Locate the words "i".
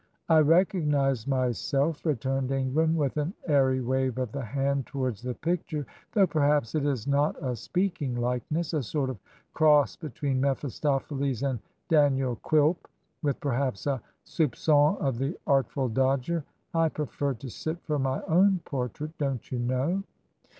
0.29-0.39, 16.73-16.89